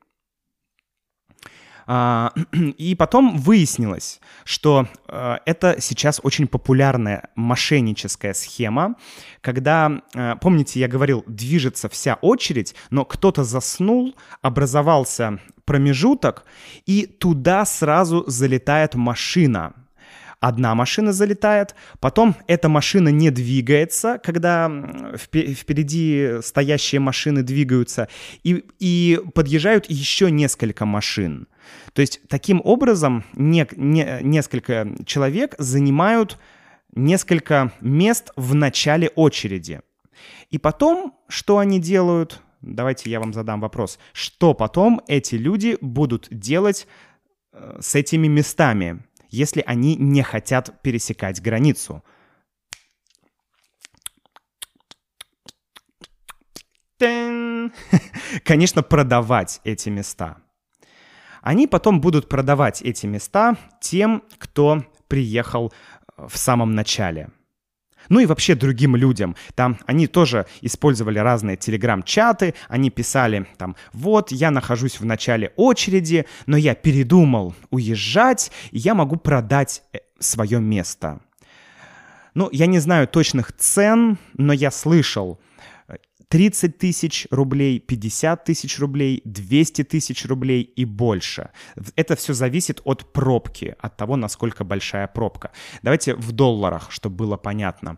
[1.91, 2.31] А,
[2.77, 8.93] и потом выяснилось, что э, это сейчас очень популярная мошенническая схема,
[9.41, 16.45] когда, э, помните, я говорил, движется вся очередь, но кто-то заснул, образовался промежуток,
[16.85, 19.73] и туда сразу залетает машина—
[20.39, 24.71] одна машина залетает, потом эта машина не двигается, когда
[25.17, 28.07] впереди стоящие машины двигаются,
[28.43, 31.47] и, и подъезжают еще несколько машин.
[31.93, 36.37] То есть таким образом не, не, несколько человек занимают
[36.95, 39.81] несколько мест в начале очереди.
[40.49, 42.41] И потом, что они делают?
[42.61, 43.99] Давайте я вам задам вопрос.
[44.13, 46.87] Что потом эти люди будут делать
[47.53, 48.99] э, с этими местами?
[49.29, 52.03] Если они не хотят пересекать границу.
[58.43, 60.37] Конечно, продавать эти места.
[61.41, 65.71] Они потом будут продавать эти места тем, кто приехал
[66.17, 67.29] в самом начале–
[68.07, 69.35] ну и вообще другим людям.
[69.55, 76.25] Там они тоже использовали разные телеграм-чаты, они писали там, вот, я нахожусь в начале очереди,
[76.45, 81.19] но я передумал уезжать, и я могу продать э, свое место.
[82.33, 85.39] Ну, я не знаю точных цен, но я слышал,
[86.29, 91.49] 30 тысяч рублей, 50 тысяч рублей, 200 тысяч рублей и больше.
[91.95, 95.51] Это все зависит от пробки, от того, насколько большая пробка.
[95.81, 97.97] Давайте в долларах, чтобы было понятно.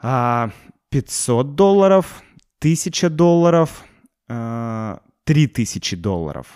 [0.00, 2.22] 500 а, долларов,
[2.58, 3.84] 1000 долларов,
[4.26, 6.46] 3000 а, долларов.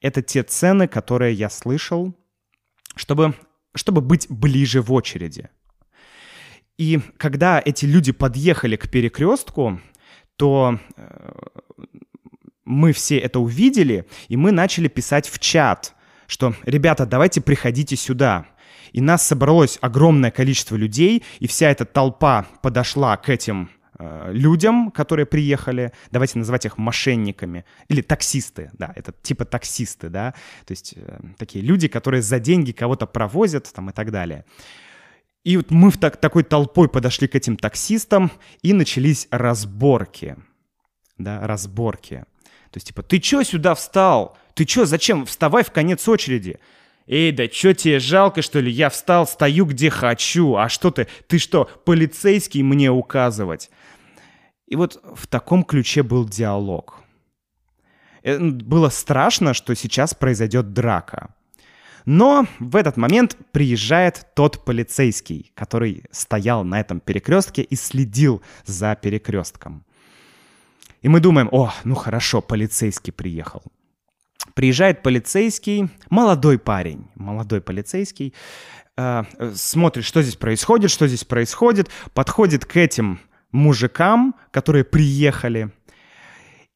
[0.00, 2.14] Это те цены, которые я слышал,
[2.96, 3.34] чтобы,
[3.76, 5.50] чтобы быть ближе в очереди.
[6.78, 9.80] И когда эти люди подъехали к перекрестку,
[10.36, 11.32] то э,
[12.64, 15.94] мы все это увидели, и мы начали писать в чат,
[16.26, 18.46] что, ребята, давайте приходите сюда.
[18.92, 24.90] И нас собралось огромное количество людей, и вся эта толпа подошла к этим э, людям,
[24.90, 30.34] которые приехали, давайте называть их мошенниками, или таксисты, да, это типа таксисты, да,
[30.66, 34.44] то есть э, такие люди, которые за деньги кого-то провозят там и так далее.
[35.46, 38.32] И вот мы в так, такой толпой подошли к этим таксистам,
[38.62, 40.36] и начались разборки.
[41.18, 42.24] Да, разборки.
[42.72, 44.36] То есть, типа, ты чё сюда встал?
[44.54, 45.24] Ты чё, зачем?
[45.24, 46.58] Вставай в конец очереди.
[47.06, 48.72] Эй, да чё тебе жалко, что ли?
[48.72, 50.56] Я встал, стою где хочу.
[50.56, 51.06] А что ты?
[51.28, 53.70] Ты что, полицейский мне указывать?
[54.66, 56.96] И вот в таком ключе был диалог.
[58.24, 61.35] Э, было страшно, что сейчас произойдет драка.
[62.06, 68.94] Но в этот момент приезжает тот полицейский, который стоял на этом перекрестке и следил за
[68.94, 69.84] перекрестком.
[71.02, 73.62] И мы думаем, о, ну хорошо, полицейский приехал.
[74.54, 78.32] Приезжает полицейский, молодой парень, молодой полицейский,
[78.96, 83.18] э, смотрит, что здесь происходит, что здесь происходит, подходит к этим
[83.50, 85.72] мужикам, которые приехали,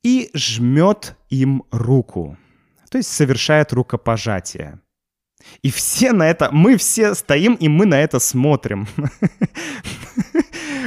[0.02, 2.36] и жмет им руку.
[2.90, 4.80] То есть совершает рукопожатие.
[5.62, 8.86] И все на это, мы все стоим, и мы на это смотрим.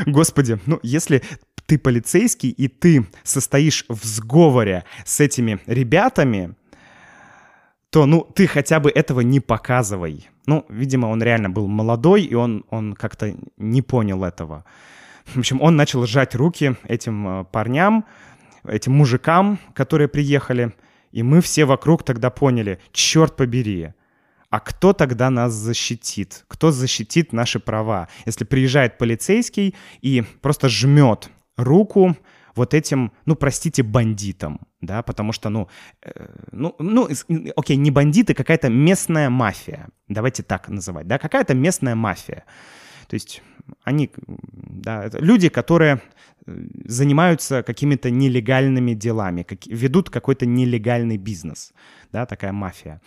[0.05, 1.21] Господи, ну если
[1.65, 6.55] ты полицейский, и ты состоишь в сговоре с этими ребятами,
[7.89, 10.27] то, ну, ты хотя бы этого не показывай.
[10.47, 14.65] Ну, видимо, он реально был молодой, и он, он как-то не понял этого.
[15.25, 18.05] В общем, он начал сжать руки этим э, парням,
[18.67, 20.73] этим мужикам, которые приехали,
[21.11, 23.93] и мы все вокруг тогда поняли, черт побери,
[24.53, 26.45] а кто тогда нас защитит?
[26.47, 28.07] Кто защитит наши права?
[28.27, 32.15] Если приезжает полицейский и просто жмет руку
[32.53, 35.69] вот этим, ну, простите, бандитам, да, потому что, ну,
[36.03, 37.09] э, ну, ну,
[37.55, 42.43] окей, не бандиты, какая-то местная мафия, давайте так называть, да, какая-то местная мафия.
[43.07, 43.41] То есть
[43.83, 45.99] они, да, люди, которые
[46.45, 51.73] э, занимаются какими-то нелегальными делами, как, ведут какой-то нелегальный бизнес,
[52.11, 53.01] да, такая мафия.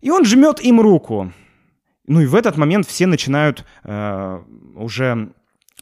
[0.00, 1.32] И он жмет им руку.
[2.06, 4.42] Ну и в этот момент все начинают э,
[4.74, 5.32] уже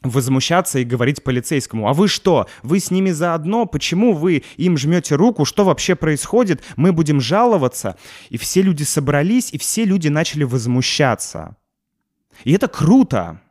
[0.01, 5.15] возмущаться и говорить полицейскому, а вы что, вы с ними заодно, почему вы им жмете
[5.15, 7.97] руку, что вообще происходит, мы будем жаловаться.
[8.29, 11.57] И все люди собрались, и все люди начали возмущаться.
[12.45, 13.41] И это круто.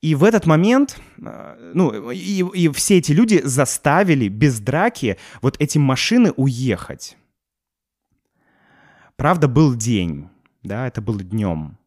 [0.00, 5.56] И в этот момент, э, ну, и, и все эти люди заставили без драки вот
[5.58, 7.16] эти машины уехать.
[9.16, 10.28] Правда, был день,
[10.62, 11.78] да, это было днем.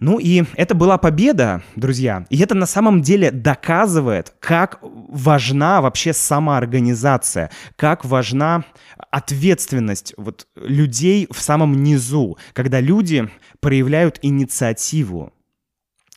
[0.00, 2.26] Ну и это была победа, друзья.
[2.28, 8.64] И это на самом деле доказывает, как важна вообще самоорганизация, как важна
[9.10, 15.32] ответственность вот людей в самом низу, когда люди проявляют инициативу.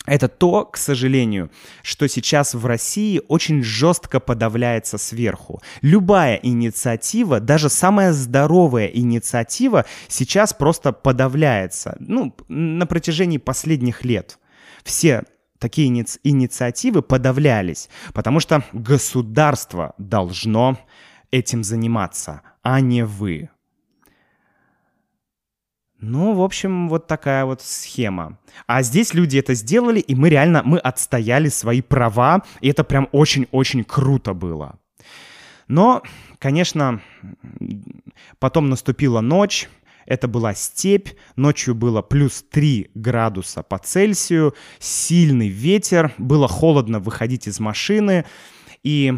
[0.07, 1.51] Это то, к сожалению,
[1.83, 5.61] что сейчас в России очень жестко подавляется сверху.
[5.81, 11.97] Любая инициатива, даже самая здоровая инициатива сейчас просто подавляется.
[11.99, 14.39] Ну, на протяжении последних лет.
[14.83, 15.23] Все
[15.59, 20.77] такие иници инициативы подавлялись, потому что государство должно
[21.31, 23.49] этим заниматься, а не вы.
[25.99, 28.37] Ну, в общем, вот такая вот схема.
[28.67, 33.09] А здесь люди это сделали, и мы реально, мы отстояли свои права, и это прям
[33.11, 34.77] очень-очень круто было.
[35.67, 36.03] Но,
[36.39, 37.01] конечно,
[38.39, 39.69] потом наступила ночь,
[40.05, 47.47] это была степь, ночью было плюс 3 градуса по Цельсию, сильный ветер, было холодно выходить
[47.47, 48.23] из машины,
[48.83, 49.17] и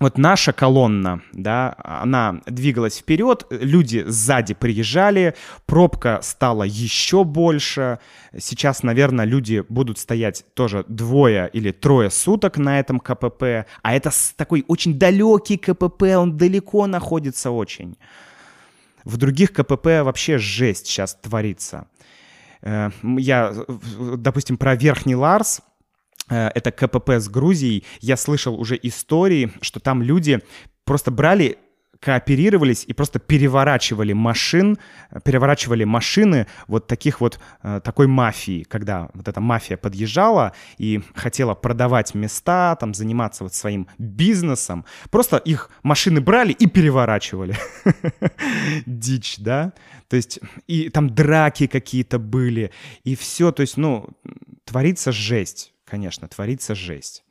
[0.00, 8.00] вот наша колонна, да, она двигалась вперед, люди сзади приезжали, пробка стала еще больше.
[8.36, 14.10] Сейчас, наверное, люди будут стоять тоже двое или трое суток на этом КПП, а это
[14.36, 17.96] такой очень далекий КПП, он далеко находится очень.
[19.04, 21.86] В других КПП вообще жесть сейчас творится.
[22.62, 23.54] Э, я,
[24.16, 25.60] допустим, про Верхний Ларс—
[26.28, 30.40] это КПП с Грузией, я слышал уже истории, что там люди
[30.84, 31.58] просто брали
[32.04, 34.78] кооперировались и просто переворачивали машин,
[35.24, 41.54] переворачивали машины вот таких вот, э, такой мафии, когда вот эта мафия подъезжала и хотела
[41.54, 47.56] продавать места, там, заниматься вот своим бизнесом, просто их машины брали и переворачивали.
[48.86, 49.72] Дичь, да?
[50.08, 52.70] То есть, и там драки какие-то были,
[53.04, 54.08] и все, то есть, ну,
[54.66, 57.24] творится жесть конечно, творится жесть.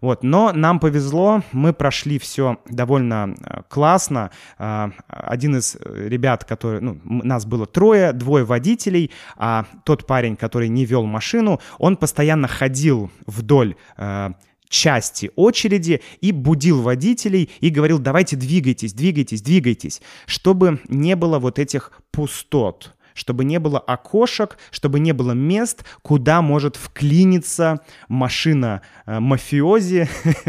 [0.00, 4.30] Вот, но нам повезло, мы прошли все довольно э, классно.
[4.58, 10.68] А, один из ребят, который, ну, нас было трое, двое водителей, а тот парень, который
[10.68, 14.30] не вел машину, он постоянно ходил вдоль э,
[14.68, 21.58] части очереди и будил водителей и говорил, давайте двигайтесь, двигайтесь, двигайтесь, чтобы не было вот
[21.58, 29.18] этих пустот чтобы не было окошек, чтобы не было мест, куда может вклиниться машина э,
[29.18, 30.08] мафиози,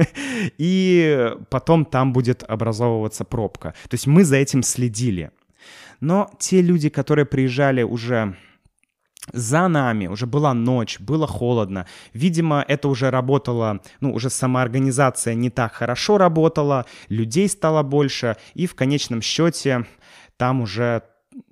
[0.59, 3.73] и потом там будет образовываться пробка.
[3.89, 5.31] То есть мы за этим следили.
[6.01, 8.35] Но те люди, которые приезжали уже
[9.33, 11.85] за нами, уже была ночь, было холодно.
[12.13, 18.67] Видимо, это уже работало, ну, уже самоорганизация не так хорошо работала, людей стало больше, и
[18.67, 19.85] в конечном счете
[20.37, 21.03] там уже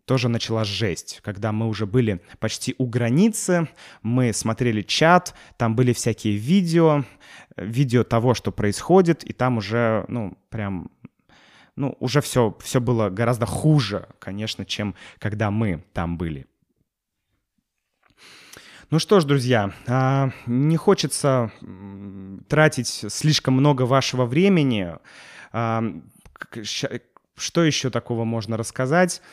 [0.06, 3.68] тоже началась жесть, когда мы уже были почти у границы,
[4.04, 7.04] мы смотрели чат, там были всякие видео,
[7.58, 10.92] видео того, что происходит, и там уже, ну, прям,
[11.76, 16.46] ну, уже все, все было гораздо хуже, конечно, чем когда мы там были.
[18.92, 21.52] Ну что ж, друзья, а, не хочется
[22.48, 24.94] тратить слишком много вашего времени.
[25.52, 25.84] А,
[27.36, 29.24] что еще такого можно рассказать?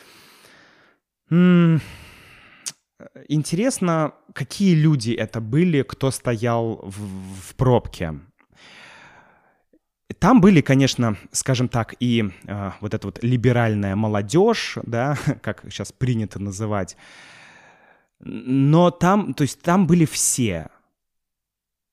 [3.27, 8.19] Интересно, какие люди это были, кто стоял в, в пробке.
[10.19, 15.91] Там были, конечно, скажем так, и э, вот эта вот либеральная молодежь, да, как сейчас
[15.91, 16.95] принято называть.
[18.19, 20.69] Но там, то есть там были все.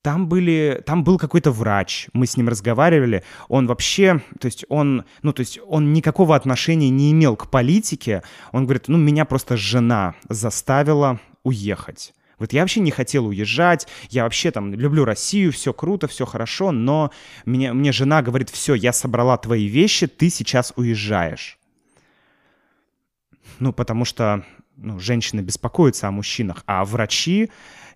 [0.03, 5.05] Там были, там был какой-то врач, мы с ним разговаривали, он вообще, то есть он,
[5.21, 9.59] ну, то есть он никакого отношения не имел к политике, он говорит, ну, меня просто
[9.59, 12.15] жена заставила уехать.
[12.39, 16.73] Вот я вообще не хотел уезжать, я вообще там люблю Россию, все круто, все хорошо,
[16.73, 17.11] но
[17.45, 21.59] мне, мне жена говорит, все, я собрала твои вещи, ты сейчас уезжаешь.
[23.59, 24.47] Ну, потому что
[24.77, 27.51] ну, женщины беспокоятся о мужчинах, а врачи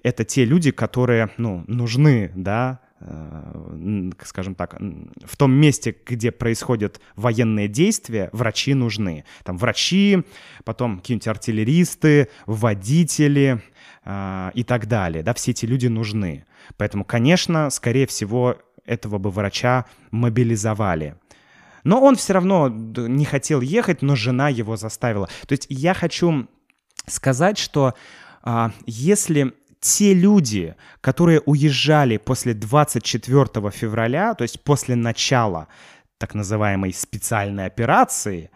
[0.05, 4.77] это те люди, которые, ну, нужны, да, э, скажем так,
[5.25, 9.25] в том месте, где происходят военные действия, врачи нужны.
[9.45, 10.23] Там врачи,
[10.65, 13.63] потом какие-нибудь артиллеристы, водители
[14.05, 15.23] э, и так далее.
[15.25, 16.45] Да, все эти люди нужны.
[16.77, 21.17] Поэтому, конечно, скорее всего, этого бы врача мобилизовали.
[21.83, 25.29] Но он все равно не хотел ехать, но жена его заставила.
[25.47, 26.47] То есть я хочу
[27.07, 27.95] сказать, что
[28.47, 29.55] а, если
[29.85, 35.69] те люди, которые уезжали после 24 февраля, то есть после начала
[36.17, 38.51] так называемой специальной операции,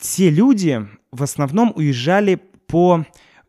[0.00, 3.06] те люди в основном уезжали по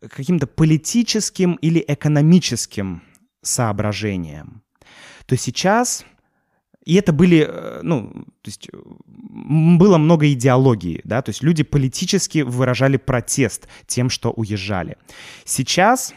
[0.08, 3.02] каким-то политическим или экономическим
[3.42, 4.62] соображениям.
[5.26, 6.06] То сейчас
[6.86, 8.70] и это были, э, ну, то есть
[9.08, 14.98] было много идеологии, да, то есть люди политически выражали протест тем, что уезжали.
[15.46, 16.14] Сейчас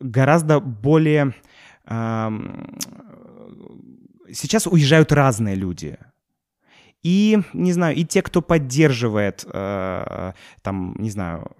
[0.00, 1.34] гораздо более...
[4.32, 5.98] Сейчас уезжают разные люди.
[7.02, 10.32] И, не знаю, и те, кто поддерживает, э,
[10.62, 11.52] там, не знаю,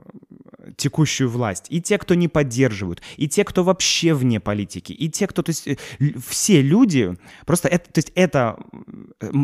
[0.76, 5.28] текущую власть, и те, кто не поддерживают, и те, кто вообще вне политики, и те,
[5.28, 5.76] кто, то есть, э,
[6.26, 8.58] все люди, просто это, то есть, это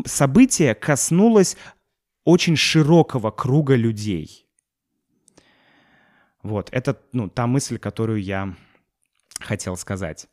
[0.07, 1.57] событие коснулось
[2.25, 4.49] очень широкого круга людей.
[6.43, 8.57] Вот, это, ну, та мысль, которую я
[9.43, 10.27] хотел сказать.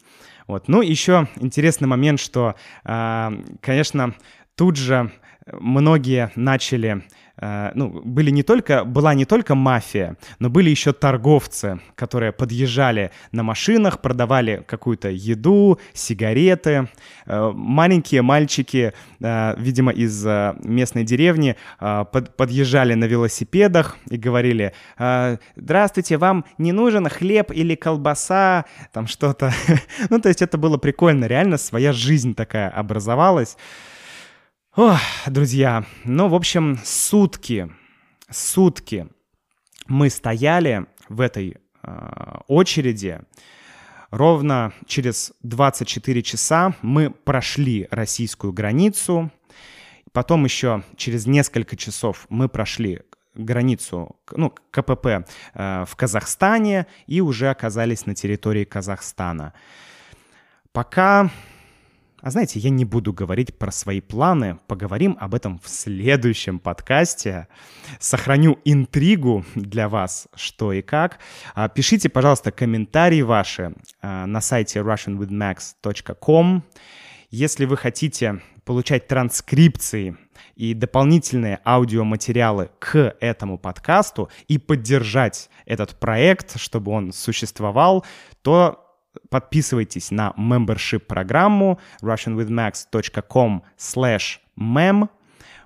[0.47, 0.68] Вот.
[0.68, 2.55] Ну, еще интересный момент, что,
[2.86, 3.30] э,
[3.62, 4.16] конечно,
[4.55, 5.12] тут же
[5.51, 7.03] многие начали
[7.42, 13.44] ну, были не только, была не только мафия, но были еще торговцы, которые подъезжали на
[13.44, 16.90] машинах, продавали какую-то еду, сигареты.
[17.26, 20.26] Э, маленькие мальчики, э, видимо, из
[20.64, 24.74] местной деревни подъезжали на велосипедах и говорили,
[25.56, 29.54] здравствуйте, вам не нужен хлеб или колбаса, там что-то.
[30.10, 33.58] ну, то есть это было прикольно, реально своя жизнь такая образовалась.
[34.76, 37.72] Ох, друзья, ну, в общем, сутки,
[38.30, 39.07] сутки
[39.88, 43.20] мы стояли в этой э, очереди.
[44.11, 49.32] Ровно через 24 часа мы прошли российскую границу.
[50.11, 53.01] Потом еще через несколько часов мы прошли
[53.34, 55.05] границу, ну, КПП
[55.55, 59.53] э, в Казахстане и уже оказались на территории Казахстана.
[60.72, 61.32] Пока
[62.22, 67.47] а знаете, я не буду говорить про свои планы, поговорим об этом в следующем подкасте.
[67.99, 71.20] Сохраню интригу для вас, что и как.
[71.55, 76.63] А, пишите, пожалуйста, комментарии ваши а, на сайте russianwithmax.com.
[77.32, 80.17] Если вы хотите получать транскрипции
[80.55, 88.05] и дополнительные аудиоматериалы к этому подкасту и поддержать этот проект, чтобы он существовал,
[88.41, 88.89] то
[89.30, 95.10] подписывайтесь на membership программу russianwithmax.com slash mem.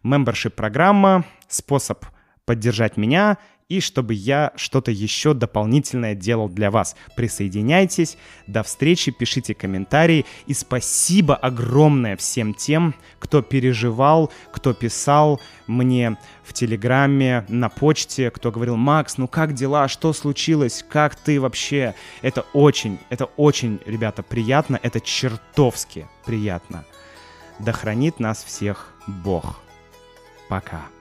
[0.03, 2.05] Membership программа— способ
[2.45, 3.37] поддержать меня
[3.73, 6.95] и чтобы я что-то еще дополнительное делал для вас.
[7.15, 16.17] Присоединяйтесь, до встречи, пишите комментарии и спасибо огромное всем тем, кто переживал, кто писал мне
[16.43, 21.95] в Телеграме, на почте, кто говорил, Макс, ну как дела, что случилось, как ты вообще?
[22.21, 26.85] Это очень, это очень, ребята, приятно, это чертовски приятно.
[27.57, 29.59] Да хранит нас всех Бог.
[30.47, 30.92] Пока.